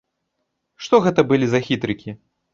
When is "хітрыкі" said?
1.69-2.17